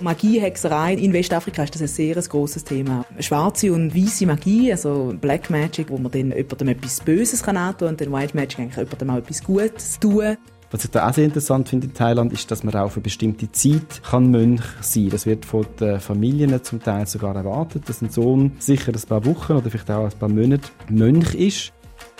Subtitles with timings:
[0.00, 3.04] Magie, Hexerei in Westafrika ist das ein sehr grosses Thema.
[3.20, 7.88] Schwarze und weiße Magie, also Black Magic, wo man dann jemandem etwas Böses kann antun
[7.88, 10.36] und dann White Magic eigentlich jemandem auch etwas Gutes tun.
[10.70, 13.50] Was ich da auch sehr interessant finde in Thailand, ist, dass man auch für bestimmte
[13.52, 15.10] Zeit kann Mönch sein kann.
[15.10, 19.24] Das wird von den Familien zum Teil sogar erwartet, dass ein Sohn sicher ein paar
[19.24, 21.72] Wochen oder vielleicht auch ein paar Monate Mönch ist.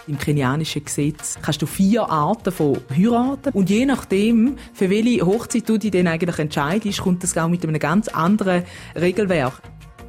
[0.09, 3.51] Im kenianischen Gesetz kannst du vier Arten von heiraten.
[3.53, 7.65] Und je nachdem, für welche Hochzeit du dich dann eigentlich entscheidest, kommt das auch mit
[7.65, 8.63] einem ganz anderen
[8.95, 9.61] Regelwerk.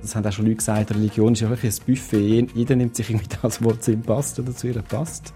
[0.04, 2.48] Das haben auch schon Leute gesagt, Religion ist ja wirklich ein Buffet.
[2.54, 5.34] Jeder nimmt sich irgendwie das, was zu ihm passt oder zu ihr passt.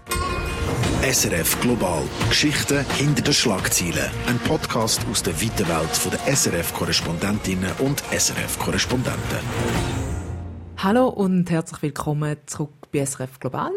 [1.02, 2.04] SRF Global.
[2.28, 4.08] Geschichten hinter den Schlagzeilen.
[4.28, 9.40] Ein Podcast aus der weiten Welt der SRF-Korrespondentinnen und SRF-Korrespondenten.
[10.76, 13.72] Hallo und herzlich willkommen zurück bei SRF Global.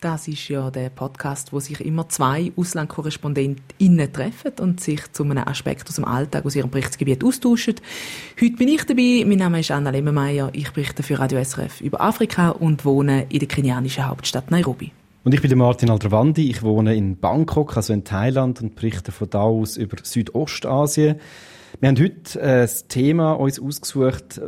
[0.00, 5.38] Das ist ja der Podcast, wo sich immer zwei Auslandkorrespondentinnen treffen und sich zu einem
[5.38, 7.74] Aspekt aus dem Alltag, aus ihrem Berichtsgebiet austauschen.
[8.40, 9.24] Heute bin ich dabei.
[9.26, 10.50] Mein Name ist Anna Lemmermeier.
[10.52, 14.92] Ich berichte für Radio SRF über Afrika und wohne in der kenianischen Hauptstadt Nairobi.
[15.24, 16.48] Und ich bin Martin Aldravandi.
[16.48, 21.16] Ich wohne in Bangkok, also in Thailand, und berichte von da aus über Südostasien.
[21.80, 24.40] Wir haben heute äh, ein Thema uns ausgesucht,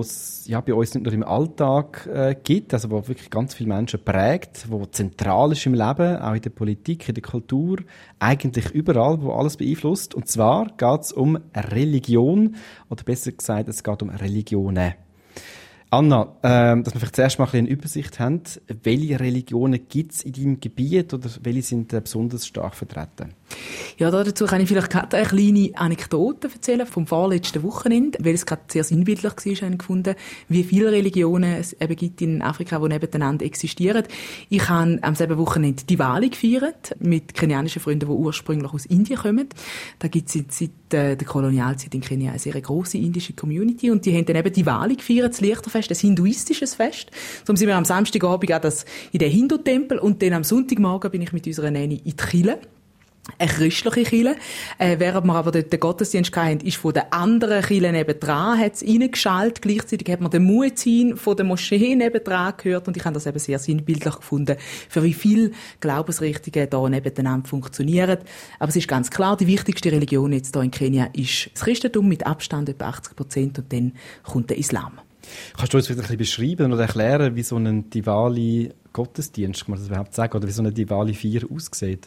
[0.00, 3.68] es ja, bei uns nicht nur im Alltag äh, gibt, also wo wirklich ganz viele
[3.68, 7.78] Menschen prägt, wo zentral ist im Leben, auch in der Politik, in der Kultur,
[8.20, 10.14] eigentlich überall, wo alles beeinflusst.
[10.14, 12.56] Und zwar geht es um Religion,
[12.88, 14.94] oder besser gesagt, es geht um Religionen.
[15.90, 18.42] Anna, ähm, dass wir vielleicht zuerst mal eine Übersicht haben,
[18.82, 23.34] welche Religionen gibt es in deinem Gebiet oder welche sind äh, besonders stark vertreten?
[23.98, 28.44] Ja, dazu kann ich vielleicht gerade eine kleine Anekdote erzählen vom vorletzten Wochenende, weil es
[28.44, 30.14] gerade sehr sinnbildlich war, habe ich gefunden,
[30.48, 34.04] wie viele Religionen es eben gibt in Afrika, die nebeneinander existieren.
[34.50, 39.18] Ich habe am selben Wochenende die Wale gefeiert mit kenianischen Freunden, die ursprünglich aus Indien
[39.18, 39.48] kommen.
[39.98, 44.04] Da gibt es seit äh, der Kolonialzeit in Kenia eine sehr große indische Community und
[44.04, 47.10] die haben dann eben die Wale gefeiert, das Lichterfest, ein hinduistisches Fest.
[47.44, 48.50] Darum sind wir am Samstagabend
[49.12, 52.58] in den Hindu-Tempel und dann am Sonntagmorgen bin ich mit unserer Nanny in die Kille
[53.38, 54.36] eine christliche Kirche.
[54.78, 58.74] Äh, während wir aber dort den Gottesdienst hatten, ist von der anderen Kirche nebendran, hat
[58.74, 59.62] es reingeschaltet.
[59.62, 63.38] Gleichzeitig hat man den Muezzin von der Moschee nebendran gehört und ich habe das eben
[63.38, 64.56] sehr sinnbildlich gefunden,
[64.88, 65.50] für wie viele
[65.80, 68.18] Glaubensrichtungen da nebeneinander funktionieren.
[68.58, 72.08] Aber es ist ganz klar, die wichtigste Religion jetzt hier in Kenia ist das Christentum
[72.08, 73.92] mit Abstand etwa 80 Prozent und dann
[74.22, 75.00] kommt der Islam.
[75.56, 79.88] Kannst du uns ein bisschen beschreiben oder erklären, wie so ein Diwali-Gottesdienst, kann man das
[79.88, 82.06] überhaupt sagen, oder wie so eine Diwali-Feier aussieht?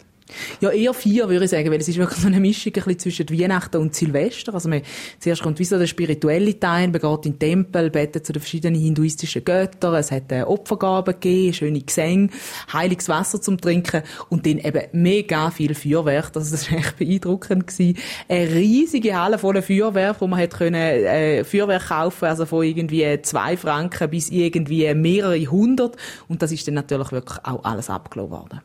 [0.61, 2.99] Ja, eher vier, würde ich sagen, weil es ist wirklich so eine Mischung ein bisschen
[2.99, 4.53] zwischen Weihnachten und Silvester.
[4.53, 4.81] Also man,
[5.19, 8.41] zuerst kommt wie so der spirituelle Teil, man geht in den Tempel, betet zu den
[8.41, 12.29] verschiedenen hinduistischen Göttern, es hat äh, Opfergaben gegeben, schöne Gesänge,
[12.71, 17.67] heiliges Wasser zum Trinken und dann eben mega viel Feuerwerk, also das war echt beeindruckend
[17.67, 17.97] gewesen.
[18.27, 23.21] Eine riesige Halle voller Feuerwerk, wo man hat können, äh, Feuerwerk kaufen, also von irgendwie
[23.21, 25.95] zwei Franken bis irgendwie mehrere hundert
[26.27, 28.61] und das ist dann natürlich wirklich auch alles abgelaufen worden.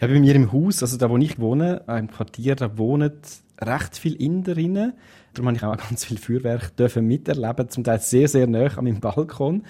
[0.00, 3.12] Ja, bei mir im Haus, also da wo ich wohne, äh, im Quartier, da wohnen
[3.60, 4.94] recht viele Inderinnen.
[5.34, 8.84] Darum habe ich auch ganz viel Feuerwerk dürfen miterleben, zum Teil sehr, sehr nah an
[8.84, 9.64] meinem Balkon,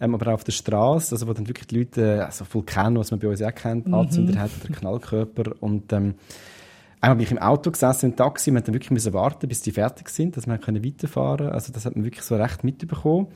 [0.00, 2.98] ähm, aber auch auf der Straße, also wo dann wirklich die Leute, äh, also Vulkan,
[2.98, 3.94] was man bei uns auch kennt, mhm.
[3.94, 6.14] angezündet hat, der Knallkörper und ähm,
[7.04, 9.72] Einmal bin ich im Auto gesessen, im Taxi, wir mussten wirklich müssen warten, bis die
[9.72, 11.50] fertig sind, dass wir weiterfahren können.
[11.50, 13.26] Also das hat man wirklich so recht mitbekommen.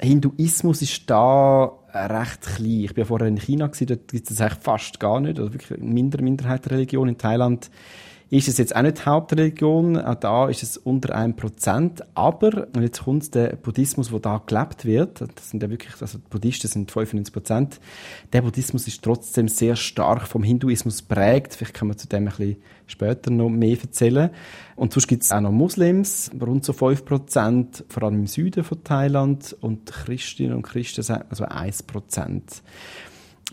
[0.00, 2.84] Hinduismus ist da recht klein.
[2.84, 5.52] Ich bin ja vorher in China gewesen, dort gibt es eigentlich fast gar nicht, oder
[5.52, 7.08] wirklich minder Minderheitenreligion.
[7.08, 7.70] In Thailand
[8.28, 12.82] ist es jetzt auch nicht Hauptreligion, auch da ist es unter einem Prozent, aber, und
[12.82, 16.66] jetzt kommt der Buddhismus, der da gelebt wird, das sind ja wirklich, also die Buddhisten
[16.66, 17.80] sind 95 Prozent,
[18.32, 22.24] der Buddhismus ist trotzdem sehr stark vom Hinduismus prägt, vielleicht kann man zu dem ein
[22.26, 22.56] bisschen
[22.86, 24.30] später noch mehr erzählen.
[24.76, 28.64] Und sonst gibt es auch noch Muslims, rund so 5 Prozent, vor allem im Süden
[28.64, 32.62] von Thailand, und Christinnen und Christen, also 1 Prozent.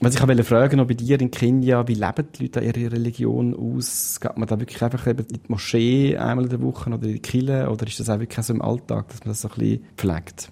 [0.03, 3.55] Was ich wollte fragen, noch bei dir in Kenia, wie leben die Leute ihre Religion
[3.55, 4.19] aus?
[4.19, 7.13] Geht man da wirklich einfach eben in die Moschee einmal in der Woche oder in
[7.13, 7.69] die Kirche?
[7.69, 10.51] Oder ist das auch wirklich so im Alltag, dass man das so ein bisschen pflegt?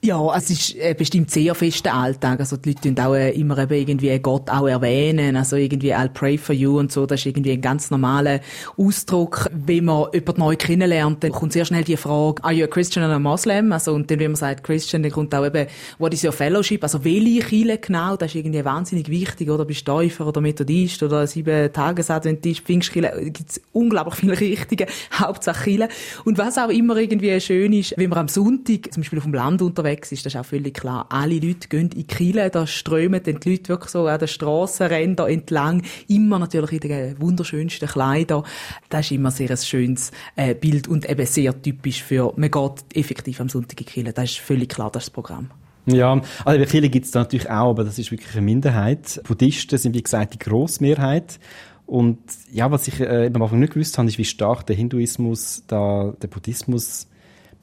[0.00, 2.38] Ja, es ist äh, bestimmt sehr fest der Alltag.
[2.38, 5.34] Also die Leute auch äh, immer eben irgendwie Gott auch erwähnen.
[5.34, 7.04] Also irgendwie I'll pray for you und so.
[7.04, 8.38] Das ist irgendwie ein ganz normaler
[8.76, 9.50] Ausdruck.
[9.52, 13.04] Wenn man jemanden neu kennenlernt, dann kommt sehr schnell die Frage, are you a Christian
[13.04, 13.72] or a Muslim?
[13.72, 15.66] Also und dann, wenn man sagt Christian, dann kommt auch eben,
[15.98, 16.84] what is your fellowship?
[16.84, 18.16] Also welche Kirche genau?
[18.16, 19.50] Das ist irgendwie wahnsinnig wichtig.
[19.50, 23.32] Oder bist du Täufer oder Methodist oder sieben Tagesadventist, Pfingstkirche.
[23.32, 24.86] gibt es unglaublich viele Richtungen.
[25.12, 25.88] Hauptsache Kirche.
[26.24, 29.34] Und was auch immer irgendwie schön ist, wenn man am Sonntag, zum Beispiel auf dem
[29.34, 31.06] Land unterwegs unterwegs ist, das ist auch völlig klar.
[31.08, 34.28] Alle Leute gehen in die Kiele, da strömen dann die Leute wirklich so an den
[34.28, 38.44] Strassenrändern entlang, immer natürlich in den wunderschönsten Kleidern.
[38.88, 42.84] Das ist immer sehr ein schönes äh, Bild und eben sehr typisch für, man geht
[42.94, 44.12] effektiv am Sonntag in die Kiele.
[44.12, 45.50] Das ist völlig klar, das ist das Programm.
[45.86, 49.22] Ja, also Kirche gibt es natürlich auch, aber das ist wirklich eine Minderheit.
[49.26, 51.38] Buddhisten sind, wie gesagt, die Grossmehrheit.
[51.86, 52.18] Und
[52.52, 56.12] ja, was ich äh, am Anfang nicht gewusst habe, ist, wie stark der Hinduismus da,
[56.20, 57.07] der Buddhismus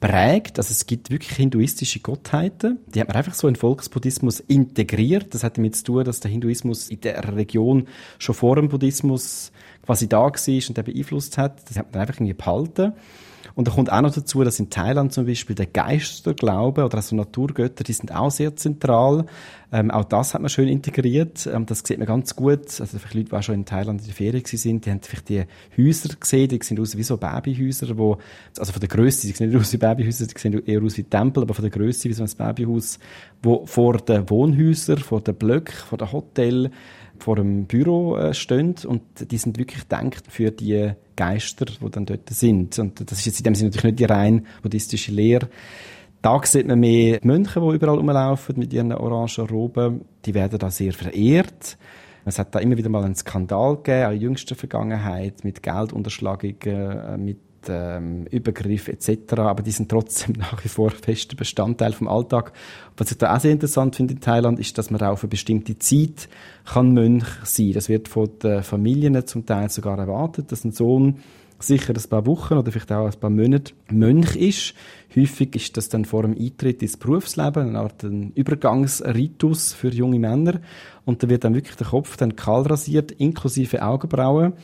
[0.00, 0.58] prägt.
[0.58, 2.78] Also es gibt wirklich hinduistische Gottheiten.
[2.86, 5.34] Die hat man einfach so in Volksbuddhismus integriert.
[5.34, 7.88] Das hat damit zu tun, dass der Hinduismus in der Region
[8.18, 9.52] schon vor dem Buddhismus
[9.84, 11.68] quasi da war und den beeinflusst hat.
[11.68, 12.92] Das hat man einfach irgendwie behalten.
[13.56, 17.16] Und da kommt auch noch dazu, dass in Thailand zum Beispiel der Geisterglaube oder also
[17.16, 19.24] Naturgötter, die sind auch sehr zentral.
[19.72, 21.48] Ähm, auch das hat man schön integriert.
[21.50, 22.78] Ähm, das sieht man ganz gut.
[22.78, 25.30] Also vielleicht Leute, die auch schon in Thailand in der Ferien sind, die haben vielleicht
[25.30, 25.44] die
[25.74, 28.18] Häuser gesehen, die sehen aus wie so Babyhäuser, wo,
[28.58, 31.04] also von der Größe, die sehen nicht aus wie Babyhäuser, die sehen eher aus wie
[31.04, 32.98] Tempel, aber von der Größe wie so ein Babyhaus,
[33.42, 36.68] wo vor den Wohnhäusern, vor den Blöcken, vor den Hotels,
[37.18, 39.00] vor dem Büro äh, stehen und
[39.30, 42.78] die sind wirklich gedacht für die Geister, die dann dort sind.
[42.78, 45.48] Und das ist jetzt in dem Sinne natürlich nicht die rein buddhistische Lehre.
[46.22, 50.04] Da sieht man mehr Mönche, die überall rumlaufen mit ihren orangen Roben.
[50.24, 51.78] Die werden da sehr verehrt.
[52.24, 56.56] Es hat da immer wieder mal einen Skandal gegeben, auch in jüngster Vergangenheit, mit Geldunterschlagungen,
[56.64, 59.34] äh, mit ähm, Übergriff etc.
[59.38, 62.52] Aber die sind trotzdem nach wie vor fester Bestandteil vom Alltag.
[62.96, 65.78] Was ich da auch sehr interessant finde in Thailand, ist, dass man auch eine bestimmte
[65.78, 66.28] Zeit
[66.64, 67.72] kann Mönch sein.
[67.72, 71.18] Das wird von den Familien zum Teil sogar erwartet, dass ein Sohn
[71.58, 74.74] sicher ein paar Wochen oder vielleicht auch ein paar Monate Mönch ist.
[75.14, 80.18] Häufig ist das dann vor dem Eintritt ins Berufsleben eine Art ein Übergangsritus für junge
[80.18, 80.60] Männer.
[81.04, 84.54] Und da wird dann wirklich der Kopf dann kahl rasiert, inklusive Augenbrauen.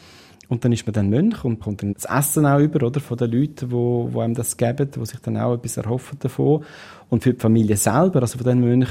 [0.49, 3.01] Und dann ist man dann Mönch und kommt dann das Essen auch über, oder?
[3.01, 6.65] Von den Leuten, wo, wo einem das geben, die sich dann auch etwas erhoffen davon.
[7.09, 8.91] Und für die Familie selber, also von den Mönch,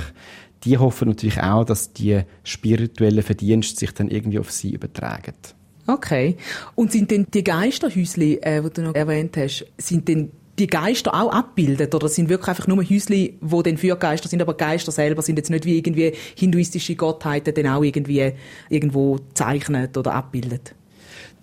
[0.64, 5.34] die hoffen natürlich auch, dass die spirituellen Verdienste sich dann irgendwie auf sie übertragen.
[5.88, 6.38] Okay.
[6.76, 11.14] Und sind denn die Geisterhäusli, äh, die du noch erwähnt hast, sind denn die Geister
[11.14, 14.92] auch abbildet oder sind wirklich einfach nur Häusli, wo dann für Geister sind, aber Geister
[14.92, 18.34] selber sind jetzt nicht wie irgendwie hinduistische Gottheiten dann auch irgendwie
[18.70, 20.76] irgendwo zeichnet oder abbildet?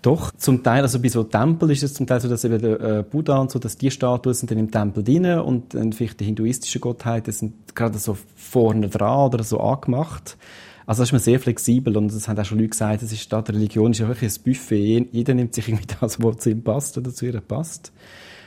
[0.01, 2.79] Doch, zum Teil, also bei so Tempel ist es zum Teil so, dass eben der
[2.79, 6.21] äh, Buddha und so, dass die Statuen sind dann im Tempel drin und dann vielleicht
[6.21, 10.37] die hinduistischen Gottheiten sind gerade so vorne dran oder so angemacht.
[10.85, 13.31] Also das ist man sehr flexibel und das haben auch schon Leute gesagt, das ist
[13.31, 15.09] da, die Religion ist ja wirklich ein Buffet.
[15.11, 17.91] Jeder nimmt sich irgendwie das, was zu ihm passt oder zu ihr passt.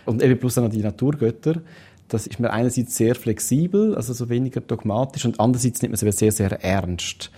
[0.06, 1.60] Und eben plus noch die Naturgötter.
[2.08, 6.18] Das ist mir einerseits sehr flexibel, also so weniger dogmatisch und andererseits nimmt man es
[6.18, 7.30] sehr, sehr ernst.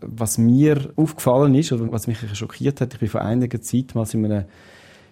[0.00, 4.06] Was mir aufgefallen ist, oder was mich schockiert hat, ich bin vor einiger Zeit mal
[4.12, 4.46] in einer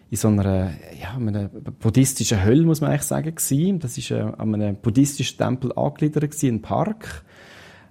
[0.08, 3.80] in so einer, ja, einer buddhistischen Hölle, muss man eigentlich sagen, gewesen.
[3.80, 7.24] Das ist äh, an einem buddhistischen Tempel angegliedert ein Park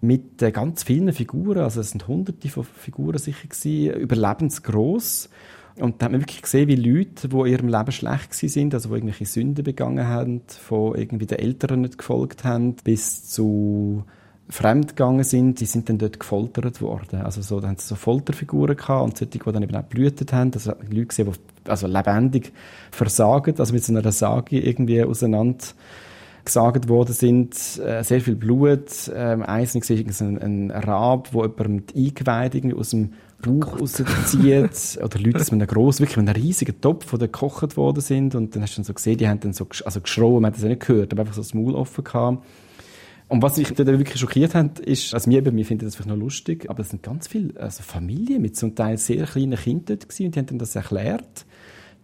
[0.02, 5.30] mit äh, ganz vielen Figuren, also es sind hunderte von Figuren sicher gewesen, überlebensgroß.
[5.78, 8.90] Und da hat man wirklich gesehen, wie Leute, die in ihrem Leben schlecht sind, also
[8.90, 14.06] die irgendwelche Sünden begangen haben, von irgendwie den Eltern nicht gefolgt haben, bis zu
[14.50, 17.22] fremdgegangen sind, die sind dann dort gefoltert worden.
[17.22, 20.34] Also so, da haben sie so Folterfiguren gehabt und solche, die dann eben auch blühtet
[20.34, 20.52] haben.
[20.54, 22.54] Also Leute gesehen, die also lebendig
[22.92, 25.66] versagen, also mit so einer Sage irgendwie auseinander
[26.46, 29.12] gesagt worden sind, äh, sehr viel Blut.
[29.14, 35.00] Ähm, eins gesehen, ein, ein Rab, wo jemand die Eingeweide irgendwie aus dem Bauch rauszieht.
[35.04, 38.36] oder Leute, dass man einen grossen, wirklich einen riesigen Topf, der gekocht worden sind.
[38.36, 40.56] Und dann hast du dann so gesehen, die haben dann so, also geschrauen, man hat
[40.56, 42.46] das ja nicht gehört, aber einfach so das Maul offen gehabt.
[43.28, 46.18] Und was mich dann wirklich schockiert hat, ist, also mir, wir finden das vielleicht noch
[46.18, 50.10] lustig, aber es sind ganz viele also Familien mit zum Teil sehr kleinen Kindern dort
[50.10, 51.46] gewesen, und die haben dann das erklärt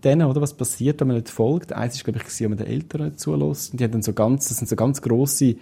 [0.04, 1.74] denen, oder, was passiert, wenn man nicht folgt.
[1.74, 3.72] Eins ist, glaube ich, wenn man den Eltern nicht zulässt.
[3.72, 5.56] Und die haben dann so ganz, das sind so ganz grosse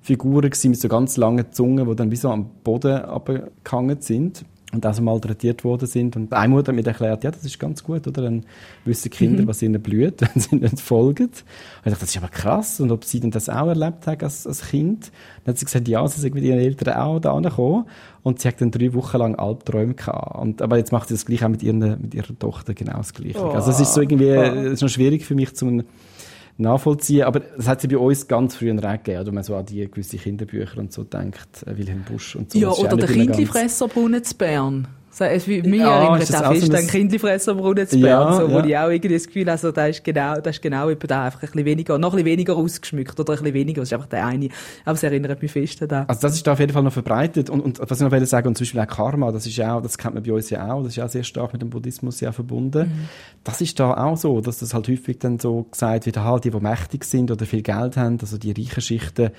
[0.00, 4.46] Figuren gewesen, mit so ganz langen Zungen, die dann wie so am Boden abgehangen sind
[4.72, 6.16] und auch so malträtiert worden sind.
[6.16, 8.22] Und eine Mutter hat mir erklärt, ja, das ist ganz gut, oder?
[8.22, 8.44] Dann
[8.84, 9.46] wissen Kinder, mhm.
[9.46, 11.24] was ihnen blüht, wenn sie nicht folgen.
[11.24, 11.32] Und
[11.84, 12.80] ich dachte, das ist aber krass.
[12.80, 15.12] Und ob sie denn das auch erlebt haben als, als Kind.
[15.44, 17.84] Dann hat sie gesagt, ja, sie sind mit ihren Eltern auch da angekommen.
[18.22, 20.40] Und sie hat dann drei Wochen lang Albträume gehabt.
[20.40, 23.12] Und, aber jetzt macht sie das gleich auch mit, ihren, mit ihrer Tochter genau das
[23.12, 23.44] Gleiche.
[23.44, 23.50] Oh.
[23.50, 25.66] Also es ist so irgendwie, es ist noch schwierig für mich zu
[26.58, 27.24] nachvollziehen.
[27.24, 30.16] Aber das hat sie bei uns ganz früh gegeben, oder man so an die gewisse
[30.16, 32.58] Kinderbücher und so denkt, äh, Wilhelm Busch und so.
[32.58, 34.88] Ja, oder der Kindlifresser Brunnen zu Bern.
[35.18, 38.64] Also, mich ja, erinnert das auch fest an Kindlifresserbrunnen zu Bern, ja, so, wo ja.
[38.64, 41.24] ich auch irgendwie das Gefühl habe, also, da ist genau, da ist genau eben da,
[41.24, 43.92] einfach ein bisschen weniger, noch ein bisschen weniger ausgeschmückt oder ein bisschen weniger, das ist
[43.92, 44.48] einfach der eine,
[44.84, 46.08] aber es erinnert mich fest an das.
[46.08, 48.24] Also das ist da auf jeden Fall noch verbreitet und, und was ich noch will
[48.26, 50.72] sagen, und zum Beispiel auch Karma, das ist auch, das kennt man bei uns ja
[50.72, 52.88] auch, das ist ja auch sehr stark mit dem Buddhismus ja verbunden.
[52.88, 53.08] Mhm.
[53.44, 56.50] Das ist da auch so, dass das halt häufig dann so gesagt wird, halt die,
[56.50, 59.30] die mächtig sind oder viel Geld haben, also die reichen Schichten,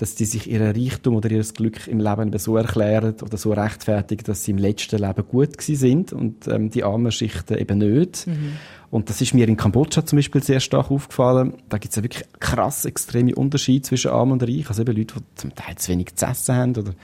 [0.00, 4.24] dass die sich ihren Reichtum oder ihr Glück im Leben so erklären oder so rechtfertigen,
[4.24, 8.26] dass sie im letzten Leben gut gewesen sind und ähm, die armen Schichten eben nicht.
[8.26, 8.56] Mhm.
[8.90, 11.54] Und das ist mir in Kambodscha zum Beispiel sehr stark aufgefallen.
[11.68, 14.68] Da gibt es ja wirklich krass extreme Unterschiede zwischen Arm und Reich.
[14.68, 16.94] Also eben Leute, die zum Teil zu wenig zu essen haben oder,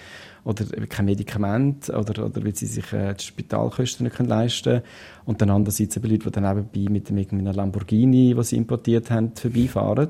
[0.42, 4.82] oder kein Medikament oder, oder weil sie sich äh, die Spitalkosten nicht können leisten können.
[5.26, 9.12] Und dann andererseits eben Leute, die dann nebenbei mit, mit einem Lamborghini, die sie importiert
[9.12, 10.08] haben, vorbeifahren.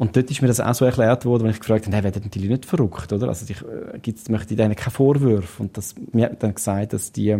[0.00, 2.30] Und dort ist mir das auch so erklärt worden, wenn ich gefragt habe, hey, werden
[2.30, 3.28] die Leute nicht verrückt, oder?
[3.28, 5.62] Also ich äh, gibt's, möchte denen keine Vorwürfe.
[5.62, 7.36] Und das, mir hat dann gesagt, dass die,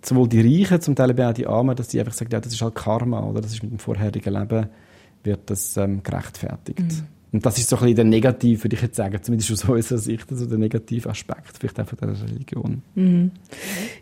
[0.00, 2.62] sowohl die Reichen, zum Teil auch die Armen, dass die einfach sagen, ja, das ist
[2.62, 3.40] halt Karma, oder?
[3.40, 4.68] Das ist mit dem vorherigen Leben,
[5.24, 6.78] wird das ähm, gerechtfertigt.
[6.78, 7.06] Mhm.
[7.32, 9.98] Und das ist so ein bisschen der Negativ, würde ich jetzt sagen, zumindest aus unserer
[9.98, 12.82] Sicht, also der negative Aspekt vielleicht von dieser Religion.
[12.94, 13.30] Mhm.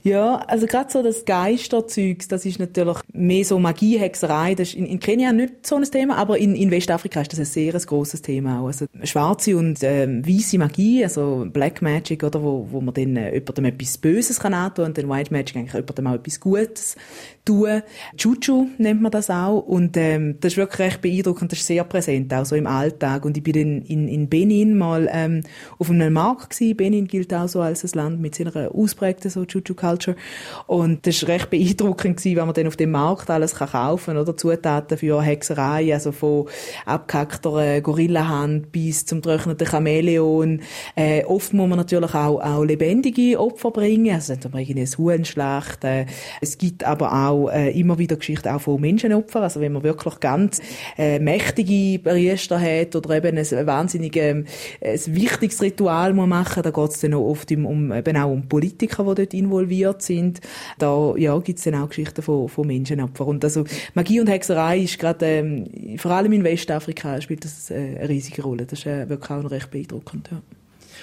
[0.02, 4.74] Ja, also gerade so das Geisterzeug, das ist natürlich mehr so Magie, Hexerei, das ist
[4.74, 7.74] in, in Kenia nicht so ein Thema, aber in, in Westafrika ist das ein sehr
[7.74, 8.66] ein grosses Thema auch.
[8.66, 13.34] Also schwarze und ähm, weiße Magie, also Black Magic, oder, wo, wo man dann äh,
[13.34, 16.96] jemandem etwas Böses kann antun und dann White Magic eigentlich jemandem auch etwas Gutes
[17.44, 17.82] tun.
[18.16, 21.84] Chuchu nennt man das auch und ähm, das ist wirklich recht beeindruckend, das ist sehr
[21.84, 23.24] präsent, auch so im Alltag Tag.
[23.24, 25.42] Und ich bin dann in, in Benin mal ähm,
[25.78, 26.76] auf einem Markt gewesen.
[26.76, 30.16] Benin gilt auch so als ein Land mit seiner ausprägten so Chuchu-Culture.
[30.66, 34.16] Und das war recht beeindruckend gewesen, wenn man dann auf dem Markt alles kann kaufen
[34.16, 36.46] oder Zutaten für Hexerei, also von
[36.84, 40.60] abgehackter Gorillahand bis zum trockneten Chamäleon.
[40.94, 45.24] Äh, oft muss man natürlich auch, auch lebendige Opfer bringen, also zum Beispiel ein Huhn
[45.24, 46.06] schlachten.
[46.40, 50.20] Es gibt aber auch äh, immer wieder Geschichten auch von Menschenopfern, also wenn man wirklich
[50.20, 50.60] ganz
[50.96, 54.44] äh, mächtige Priester hat oder eben ein wahnsinnig ähm,
[54.82, 58.48] ein wichtiges Ritual muss machen Da geht es dann auch oft um, eben auch um
[58.48, 60.40] Politiker, die dort involviert sind.
[60.78, 63.26] Da ja, gibt es dann auch Geschichten von, von Menschenopfern.
[63.26, 67.96] Und also Magie und Hexerei ist gerade, ähm, vor allem in Westafrika spielt das äh,
[67.98, 68.66] eine riesige Rolle.
[68.66, 70.28] Das ist äh, wirklich auch recht beeindruckend.
[70.30, 70.42] Ja.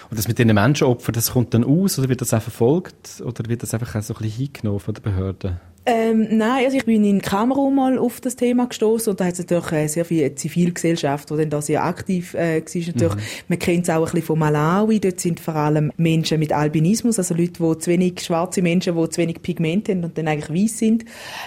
[0.10, 3.48] Und das mit den Menschenopfern, das kommt dann aus oder wird das auch verfolgt oder
[3.48, 5.60] wird das einfach so ein bisschen hingenommen von den Behörden?
[5.86, 9.34] Ähm, nein, also ich bin in Kamerun mal auf das Thema gestoßen und da hat
[9.34, 12.94] es natürlich äh, sehr viel Zivilgesellschaft, die dann da sehr aktiv äh, war.
[12.94, 13.22] Natürlich, mhm.
[13.50, 17.20] Man kennt es auch ein bisschen von Malawi, dort sind vor allem Menschen mit Albinismus,
[17.20, 20.63] also Leute, die zu wenig, schwarze Menschen, die zu wenig Pigmente haben und dann eigentlich
[20.63, 21.04] weiß sind,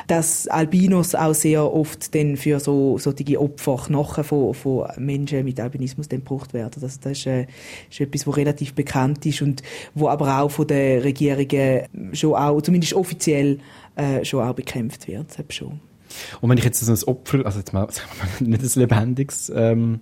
[0.07, 5.59] dass Albinos auch sehr oft dann für so solche Opfer, Knochen von, von Menschen mit
[5.61, 6.73] Albinismus dann gebraucht werden.
[6.75, 7.47] Also das ist, äh,
[7.90, 9.62] ist etwas, was relativ bekannt ist und
[9.95, 13.61] wo aber auch von den Regierungen schon auch, zumindest offiziell,
[13.97, 15.26] äh, schon auch bekämpft wird.
[15.49, 15.81] Schon.
[16.41, 17.88] Und wenn ich jetzt so ein Opfer, also jetzt mal,
[18.41, 20.00] nicht ein lebendiges ähm,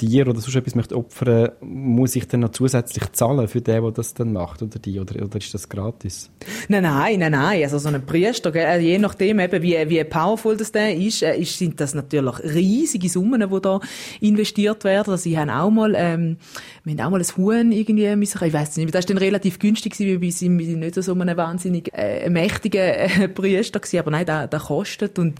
[0.00, 3.90] Tier oder sonst etwas möchte opfern, muss ich dann noch zusätzlich zahlen für den, der
[3.92, 6.30] das dann macht oder die oder, oder ist das gratis?
[6.68, 7.62] Nein, nein, nein, nein.
[7.62, 11.22] Also so ein Priester, gell, also je nachdem eben wie, wie powerful das der ist,
[11.22, 13.78] äh, ist, sind das natürlich riesige Summen, die da
[14.20, 15.10] investiert werden.
[15.10, 16.38] Also ich habe auch mal, ähm,
[16.84, 19.58] wir haben auch mal ein Huhn irgendwie müssen, ich weiß nicht, das ist dann relativ
[19.58, 24.26] günstig weil wir sind nicht so einem wahnsinnig äh, mächtigen äh, Priester gewesen, aber nein,
[24.26, 25.38] der, der kostet und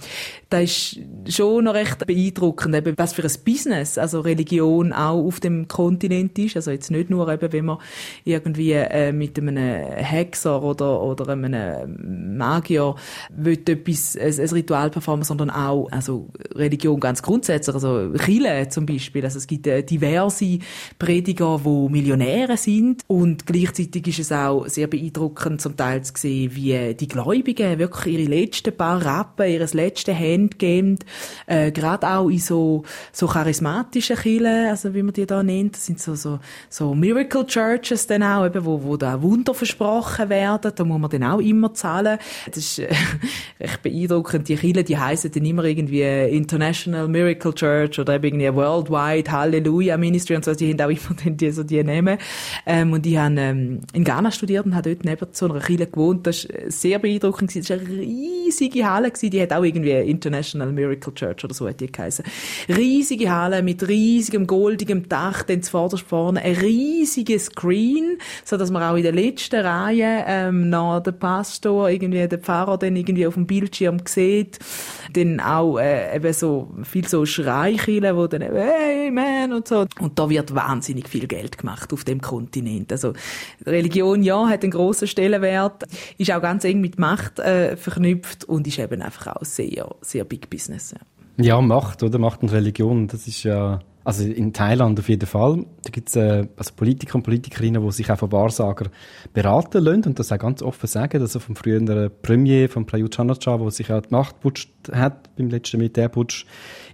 [0.50, 5.40] das ist schon noch recht beeindruckend, eben was für ein Business, also Religion auch auf
[5.40, 6.56] dem Kontinent ist.
[6.56, 7.78] Also jetzt nicht nur eben, wenn man
[8.25, 12.94] irgendwie äh, mit einem Hexer oder, oder einem Magier
[13.30, 18.87] will etwas, ein, ein Ritual performen, sondern auch also Religion ganz grundsätzlich, also Chile zum
[18.87, 19.25] Beispiel.
[19.25, 20.59] Also es gibt äh, diverse
[21.31, 23.03] Prediger, die Millionäre sind.
[23.07, 28.19] Und gleichzeitig ist es auch sehr beeindruckend zum Teil zu sehen, wie die Gläubigen wirklich
[28.19, 30.99] ihre letzten paar Rappen, ihre letzte Hand geben,
[31.47, 35.87] äh, gerade auch in so, so charismatischen Kirchen also wie man die da nennt, das
[35.87, 40.73] sind so, so, so Miracle Churches dann auch, eben, wo, wo da Wunder versprochen werden,
[40.75, 42.19] da muss man dann auch immer zahlen.
[42.47, 42.89] Das ist äh,
[43.61, 44.49] recht beeindruckend.
[44.49, 49.97] Die Kirchen, die heißen dann immer irgendwie International Miracle Church oder eben irgendwie Worldwide Hallelujah
[49.97, 52.19] Ministry und so, die haben auch immer dann die, so die Namen.
[52.67, 55.87] Ähm, und die haben ähm, in Ghana studiert und haben dort neben so einer Kirche
[55.87, 56.27] gewohnt.
[56.27, 57.55] Das war sehr beeindruckend.
[57.55, 61.81] Das war eine riesige Halle, die hat auch irgendwie International Miracle Church oder so hat
[61.81, 62.25] die geheißen.
[62.69, 68.83] Riesige Halle mit riesigem goldigem Dach, dann zuvorderst vorne ein riesiges Screen, so dass man
[68.83, 73.35] auch in der letzten Reihe ähm, noch den Pastor, irgendwie den Pfarrer dann irgendwie auf
[73.35, 74.59] dem Bildschirm sieht.
[75.12, 79.87] Dann auch äh, eben so viel so Schreikille, wo dann hey man und so.
[80.00, 82.93] Und da wird wahnsinnig viel Geld gemacht auf dem Kontinent.
[82.93, 83.12] Also
[83.67, 85.85] Religion, ja, hat einen grossen Stellenwert,
[86.17, 90.25] ist auch ganz eng mit Macht äh, verknüpft und ist eben einfach auch sehr, sehr
[90.25, 90.95] Big Business.
[91.37, 91.45] Ja.
[91.45, 92.19] ja, Macht, oder?
[92.19, 95.64] Macht und Religion, das ist ja also in Thailand auf jeden Fall.
[95.85, 98.90] Da gibt es äh, also Politiker und Politikerinnen, die sich auch von Wahrsager
[99.33, 101.21] beraten lassen und das auch ganz offen sagen.
[101.21, 105.50] Also vom früheren Premier, von Prayut Chan-o-cha, der sich auch die Macht putscht hat beim
[105.50, 106.45] letzten Militärputsch,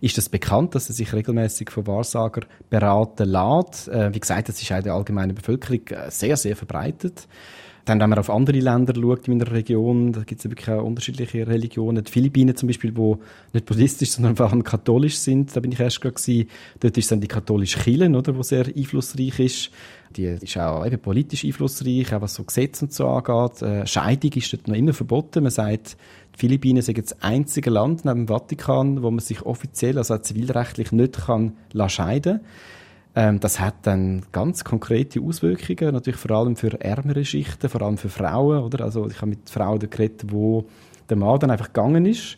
[0.01, 3.89] ist das bekannt, dass er sich regelmäßig von Wahrsager beraten lässt.
[3.89, 7.27] Äh, wie gesagt, das ist auch in der allgemeinen Bevölkerung äh, sehr, sehr verbreitet.
[7.87, 10.83] Dann, wenn man auf andere Länder schaut in meiner Region, da gibt es wirklich auch
[10.83, 12.03] unterschiedliche Religionen.
[12.03, 13.21] Die Philippinen zum Beispiel, wo
[13.53, 16.47] nicht buddhistisch, sondern vor allem katholisch sind, da bin ich erst gerade.
[16.81, 19.71] Dort ist dann die katholische Kirche, oder, wo sehr einflussreich ist.
[20.17, 23.63] Die ist auch eben politisch einflussreich, auch was so Gesetze und so angeht.
[23.63, 25.45] Äh, Scheidung ist dort noch immer verboten.
[25.45, 25.97] Man sagt,
[26.35, 30.91] die Philippinen sind das einzige Land neben dem Vatikan, wo man sich offiziell, also zivilrechtlich
[30.91, 31.53] nicht kann
[31.87, 32.47] scheiden kann.
[33.19, 37.97] Ähm, das hat dann ganz konkrete Auswirkungen, natürlich vor allem für ärmere Schichten, vor allem
[37.97, 38.85] für Frauen, oder?
[38.85, 40.67] Also ich habe mit Frauen geredet, wo
[41.09, 42.37] der Mann dann einfach gegangen ist,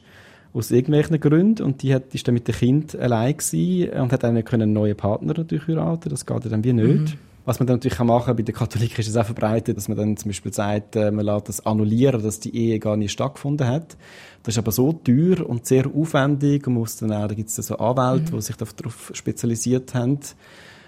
[0.54, 4.22] aus irgendwelchen Gründen, und die hat, ist dann mit dem Kind allein gewesen und hat
[4.22, 7.14] dann einen neuen Partner natürlich heiraten, das geht dann wie nicht.
[7.14, 7.27] Mhm.
[7.48, 9.96] Was man dann natürlich machen kann, bei den Katholiken ist es auch verbreitet, dass man
[9.96, 13.66] dann zum Beispiel sagt, äh, man lässt das annullieren, dass die Ehe gar nicht stattgefunden
[13.66, 13.96] hat.
[14.42, 17.56] Das ist aber so teuer und sehr aufwendig und muss dann auch, da gibt es
[17.56, 18.36] so Anwälte, mhm.
[18.36, 20.18] die sich darauf spezialisiert haben,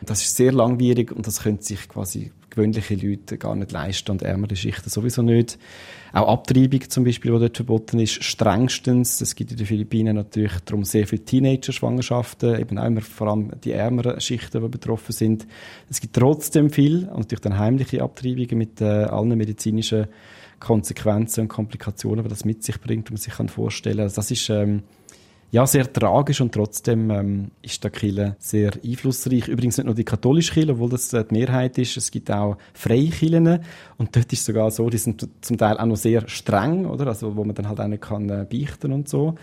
[0.07, 4.23] das ist sehr langwierig und das können sich quasi gewöhnliche Leute gar nicht leisten und
[4.23, 5.59] ärmere Schichten sowieso nicht.
[6.12, 9.21] Auch Abtreibung zum Beispiel, die dort verboten ist, strengstens.
[9.21, 13.52] Es gibt in den Philippinen natürlich darum sehr viele Teenager-Schwangerschaften, eben auch immer vor allem
[13.62, 15.47] die ärmeren Schichten, die betroffen sind.
[15.88, 20.09] Es gibt trotzdem viel und natürlich dann heimliche Abtreibungen mit äh, allen medizinischen
[20.59, 24.00] Konsequenzen und Komplikationen, die das mit sich bringt, und man sich kann vorstellen.
[24.00, 24.83] Also das ist ähm,
[25.52, 29.49] ja, sehr tragisch und trotzdem ähm, ist der Kirche sehr einflussreich.
[29.49, 32.57] Übrigens nicht nur die katholische Kirche, obwohl das äh, die Mehrheit ist, es gibt auch
[32.73, 33.59] freie Kirchen
[33.99, 37.09] und dort ist sogar so, die sind zum Teil auch noch sehr streng, oder?
[37.09, 39.35] Also wo man dann halt nicht kann äh, beichten und so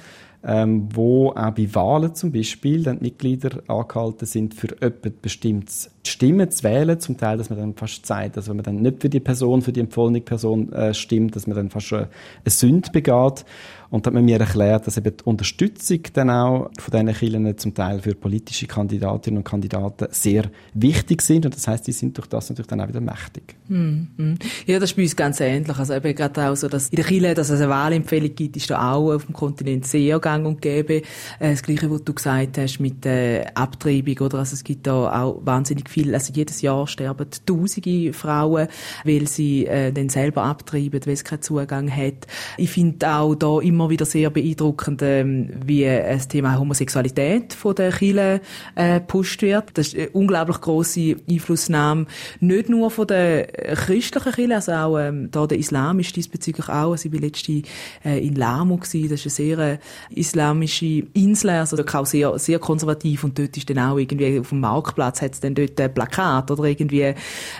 [0.47, 5.91] ähm, wo auch bei Wahlen zum Beispiel dann die Mitglieder angehalten sind, für jemand bestimmtes
[6.07, 9.01] Stimmen zu wählen, zum Teil, dass man dann fast sagt, dass wenn man dann nicht
[9.01, 12.07] für die Person, für die empfohlene Person äh, stimmt, dass man dann fast schon eine
[12.49, 13.43] Sünde begeht.
[13.89, 17.57] Und da hat man mir erklärt, dass eben die Unterstützung dann auch von diesen Kirchen
[17.57, 21.45] zum Teil für politische Kandidatinnen und Kandidaten sehr wichtig sind.
[21.45, 23.55] Und das heißt, die sind durch das natürlich dann auch wieder mächtig.
[23.69, 24.33] Mm,
[24.65, 25.77] Ja, das ist bei uns ganz ähnlich.
[25.77, 28.69] Also eben gerade auch so, dass in der Kirche, dass es eine Wahlempfehlung gibt, ist
[28.69, 31.01] da auch auf dem Kontinent sehr gang und gäbe.
[31.39, 34.39] Äh, das Gleiche, was du gesagt hast mit der Abtreibung, oder?
[34.39, 38.67] Also es gibt da auch wahnsinnig viel, also jedes Jahr sterben tausende Frauen,
[39.03, 42.27] weil sie äh, dann selber abtreiben, weil es keinen Zugang hat.
[42.57, 47.91] Ich finde auch da immer wieder sehr beeindruckend, ähm, wie das Thema Homosexualität von der
[47.91, 48.41] Kirche
[48.75, 49.77] äh, gepusht wird.
[49.77, 52.05] Das ist eine unglaublich große Einflussnahme,
[52.39, 56.91] nicht nur von der christlichen Kirche, also auch ähm, da der Islam ist diesbezüglich auch.
[56.91, 57.61] Also ich war letzte
[58.03, 59.77] äh, in gewesen, das ist eine sehr äh,
[60.17, 64.59] islamische Insel, also auch sehr, sehr konservativ und dort ist dann auch irgendwie auf dem
[64.59, 67.13] Marktplatz hat es dann dort ein Plakat oder irgendwie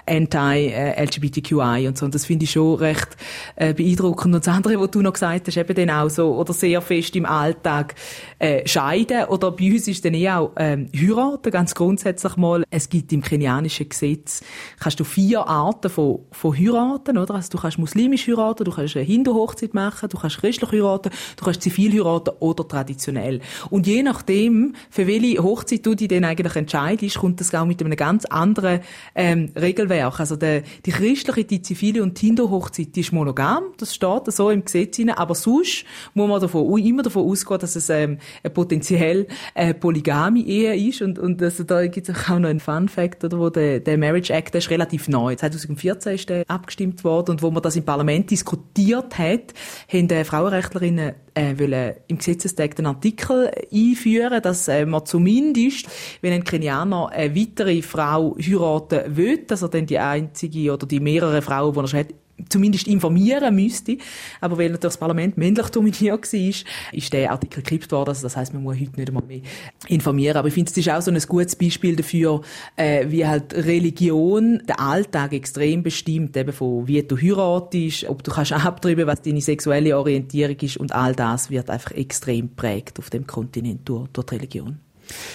[0.06, 2.06] anti-LGBTQI und so.
[2.06, 3.18] Und das finde ich schon recht
[3.56, 4.36] äh, beeindruckend.
[4.36, 7.16] Und das andere, was du noch gesagt hast, eben dann auch so oder sehr fest
[7.16, 7.96] im Alltag
[8.40, 12.64] äh, scheiden oder bei uns ist dann eh auch ähm, heiraten ganz grundsätzlich mal.
[12.70, 14.42] Es gibt im kenianischen Gesetz
[14.80, 17.36] kannst du vier Arten von, von heiraten, oder?
[17.36, 21.46] Also du kannst muslimisch heiraten, du kannst eine Hindu-Hochzeit machen, du kannst christlich heiraten, du
[21.46, 23.42] kannst zivil heiraten oder traditionell.
[23.70, 27.82] Und je nachdem, für welche Hochzeit du dich dann eigentlich entscheidest, kommt das auch mit
[27.82, 28.82] einem ganz anderen
[29.16, 30.20] ähm, Regelwerk.
[30.20, 34.50] Also der, die christliche, die zivile und die Hindu-Hochzeit, die ist monogam, das steht so
[34.50, 38.52] im Gesetz hinein, aber sonst muss man davon, immer davon ausgehen, dass es ähm, eine
[38.52, 41.02] potenziell äh, polygame Ehe ist.
[41.02, 43.98] Und, und also da gibt es auch noch einen Fun Fact, oder, wo der, der
[43.98, 47.32] Marriage Act, der ist relativ neu, 2014 ist der abgestimmt worden.
[47.32, 49.54] Und wo man das im Parlament diskutiert hat,
[49.92, 55.88] haben die Frauenrechtlerinnen äh, wollen im Gesetzestext einen Artikel einführen, dass äh, man zumindest,
[56.22, 61.00] wenn ein Kenianer eine weitere Frau heiraten will, dass er dann die einzige oder die
[61.00, 62.14] mehrere Frauen, die er schon hat,
[62.50, 63.98] zumindest informieren müsste.
[64.42, 68.10] Aber weil natürlich das Parlament männlich dominiert war, ist der Artikel gekippt worden.
[68.10, 69.42] Also das heißt, man muss heute nicht einmal mehr
[69.88, 70.38] informieren.
[70.38, 72.42] Aber ich finde, es ist auch so ein gutes Beispiel dafür,
[72.76, 78.32] äh, wie halt Religion den Alltag extrem bestimmt, eben von wie du heiratest, ob du
[78.32, 83.10] kannst abtreiben, was deine sexuelle Orientierung ist und all das wird einfach extrem prägt auf
[83.10, 84.87] dem Kontinent durch, durch die Religion.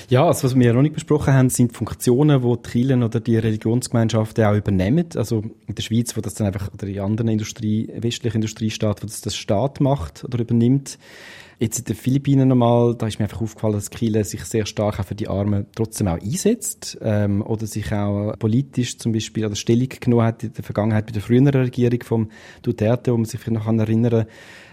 [0.09, 3.37] Ja, also was wir noch nicht besprochen haben, sind Funktionen, die die Kirchen oder die
[3.37, 5.07] Religionsgemeinschaften auch übernehmen.
[5.17, 9.07] Also in der Schweiz, wo das dann einfach, oder in anderen Industrie, westlichen Industriestaaten, wo
[9.07, 10.99] das der Staat macht oder übernimmt.
[11.59, 14.99] Jetzt in den Philippinen nochmal, da ist mir einfach aufgefallen, dass Chile sich sehr stark
[14.99, 19.55] auch für die Armen trotzdem auch einsetzt ähm, oder sich auch politisch zum Beispiel oder
[19.55, 22.31] Stellung genommen hat in der Vergangenheit bei der früheren Regierung vom
[22.63, 24.27] Duterte, wo man sich vielleicht noch erinnern kann,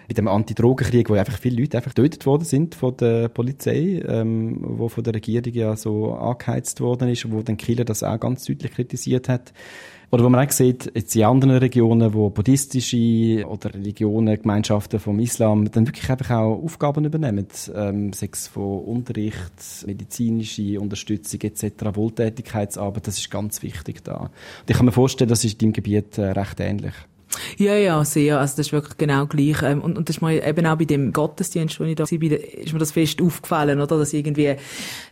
[0.09, 4.57] bei dem Anti-Drogenkrieg, wo einfach viele Leute einfach getötet worden sind von der Polizei, ähm,
[4.59, 8.43] wo von der Regierung ja so angeheizt worden ist, wo dann Killer das auch ganz
[8.43, 9.53] deutlich kritisiert hat.
[10.11, 15.19] Oder wo man auch sieht, jetzt in anderen Regionen, wo buddhistische oder Religionen, Gemeinschaften vom
[15.19, 23.05] Islam dann wirklich einfach auch Aufgaben übernehmen, ähm, sechs von Unterricht, medizinische Unterstützung etc., Wohltätigkeitsarbeit,
[23.05, 24.15] das ist ganz wichtig da.
[24.15, 24.31] Und
[24.69, 26.93] ich kann mir vorstellen, das ist in deinem Gebiet äh, recht ähnlich.
[27.57, 28.39] Ja, ja, sehr.
[28.39, 29.61] Also das ist wirklich genau gleich.
[29.63, 32.11] Ähm, und, und das ist mir eben auch bei dem Gottesdienst, wo ich da war,
[32.11, 33.97] ist mir das fest aufgefallen, oder?
[33.97, 34.55] Dass irgendwie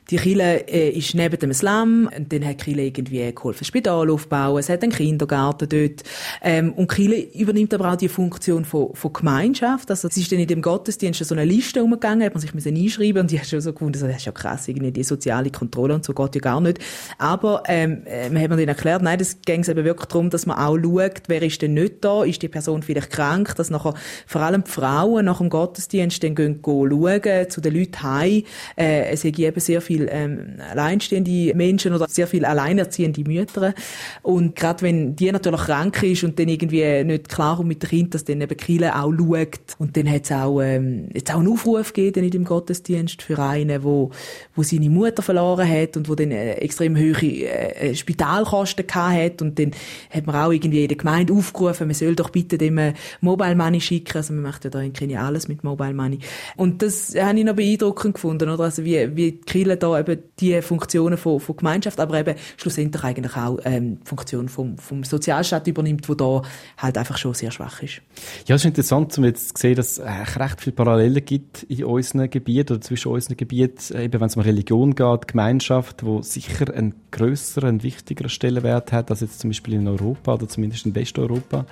[0.09, 4.09] die Kille äh, ist neben dem Slam, und dann hat Kille irgendwie geholfen, ein Spital
[4.09, 6.03] aufbauen, es hat einen Kindergarten dort.
[6.41, 9.89] Ähm, und Kille übernimmt aber auch die Funktion von, von Gemeinschaft.
[9.91, 12.75] Also es ist dann in dem Gottesdienst so eine Liste umgegangen, hat man sich müssen
[12.75, 15.95] einschreiben und die hat schon so gefunden, das ist ja krass, irgendwie die soziale Kontrolle
[15.95, 16.79] und so geht ja gar nicht.
[17.17, 20.45] Aber ähm, äh, man hat mir dann erklärt, nein, das ging eben wirklich darum, dass
[20.45, 23.93] man auch schaut, wer ist denn nicht da, ist die Person vielleicht krank, dass nachher
[24.25, 28.43] vor allem die Frauen nach dem Gottesdienst dann gehen, schauen, zu den Leuten heim.
[28.75, 33.73] Äh, es gibt eben sehr viele ähm, alleinstehende Menschen oder sehr viele alleinerziehende Mütter.
[34.21, 38.13] Und gerade wenn die natürlich krank ist und dann irgendwie nicht klar mit dem Kind,
[38.13, 39.75] dass dann eben Kille auch schaut.
[39.79, 43.83] Und dann hat es auch, ähm, auch einen Aufruf gegeben in dem Gottesdienst für einen,
[43.83, 44.11] wo,
[44.55, 49.59] wo seine Mutter verloren hat und wo dann äh, extrem hohe äh, Spitalkosten hat und
[49.59, 49.71] dann
[50.09, 53.81] hat man auch irgendwie in der Gemeinde aufgerufen, soll doch bitte dem äh, Mobile Money
[53.81, 54.17] schicken.
[54.17, 56.19] Also man macht ja da in Kenia alles mit Mobile Money.
[56.55, 58.63] Und das habe ich noch beeindruckend gefunden, oder?
[58.63, 63.03] Also wie, wie die Kirche da eben die Funktionen von, von Gemeinschaft, aber eben schlussendlich
[63.03, 66.41] eigentlich auch ähm, die Funktion vom, vom Sozialstaat übernimmt, wo da
[66.77, 68.01] halt einfach schon sehr schwach ist.
[68.45, 71.85] Ja, es ist interessant, um jetzt zu sehen, dass es recht viele Parallelen gibt in
[71.85, 76.73] unseren Gebieten oder zwischen unseren Gebieten, eben wenn es um Religion geht, Gemeinschaft, wo sicher
[76.73, 80.95] einen größeren, einen wichtigeren Stellenwert hat als jetzt zum Beispiel in Europa oder zumindest in
[80.95, 81.65] Westeuropa.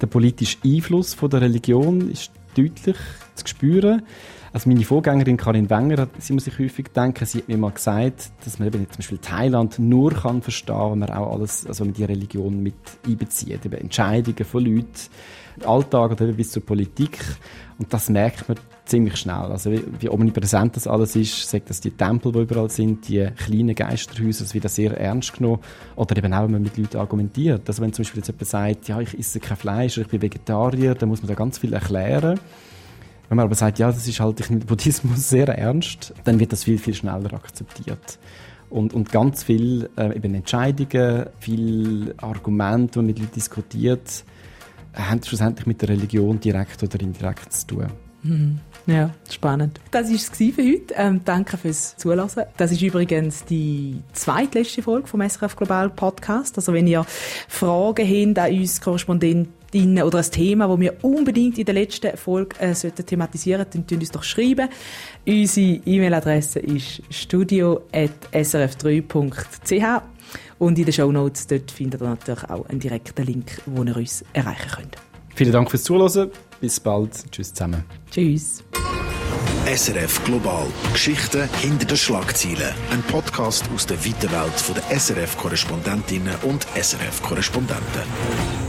[0.00, 2.96] Der politische Einfluss von der Religion ist deutlich
[3.34, 4.02] zu spüren.
[4.52, 8.30] Also meine Vorgängerin Karin Wenger, sie muss sich häufig denken, sie hat mir mal gesagt,
[8.44, 11.88] dass man eben zum Beispiel Thailand nur kann verstehen, wenn man auch alles, also wenn
[11.88, 12.74] man die Religion mit
[13.06, 14.92] einbezieht, eben Entscheidungen von Leuten,
[15.64, 17.18] Alltag oder bis zur Politik.
[17.78, 19.34] Und das merkt man ziemlich schnell.
[19.34, 23.28] Also wie, wie omnipräsent das alles ist, sagt das die Tempel, die überall sind, die
[23.36, 25.60] kleinen Geisterhäuser, das wird sehr ernst genommen.
[25.94, 27.68] Oder eben auch, wenn man mit Leuten argumentiert.
[27.68, 30.22] Also wenn zum Beispiel jetzt jemand sagt, ja, ich esse kein Fleisch oder ich bin
[30.22, 32.40] Vegetarier, dann muss man da ganz viel erklären.
[33.28, 36.52] Wenn man aber sagt, ja, das ist halt, ich nehme Buddhismus sehr ernst, dann wird
[36.52, 38.18] das viel, viel schneller akzeptiert.
[38.70, 44.24] Und, und ganz viel äh, eben Entscheidungen, viel Argumente, die mit Leuten diskutiert,
[44.94, 47.86] haben schlussendlich mit der Religion direkt oder indirekt zu tun.
[48.22, 48.58] Mhm.
[48.86, 49.80] Ja, spannend.
[49.90, 50.94] Das war es für heute.
[50.96, 52.30] Ähm, danke fürs Zuhören.
[52.56, 56.56] Das ist übrigens die zweitletzte Folge vom SRF Global Podcast.
[56.56, 57.04] Also wenn ihr
[57.48, 58.80] Fragen habt an uns
[59.72, 63.86] Korrespondentinnen oder ein Thema, das wir unbedingt in der letzten Folge äh, sollten thematisieren sollten,
[63.86, 64.68] dann könnt uns doch schreiben.
[65.26, 70.02] Unsere E-Mail-Adresse ist studio.srf3.ch
[70.58, 73.96] und in den Show Notes dort findet ihr natürlich auch einen direkten Link, wo ihr
[73.96, 74.96] uns erreichen könnt.
[75.34, 76.30] Vielen Dank fürs Zuhören.
[76.60, 77.30] Bis bald.
[77.30, 77.84] Tschüss zusammen.
[78.10, 78.64] Tschüss.
[79.66, 80.66] SRF Global.
[80.92, 82.74] Geschichten hinter den Schlagzeilen.
[82.90, 88.67] Ein Podcast aus der weiten Welt der SRF-Korrespondentinnen und SRF-Korrespondenten.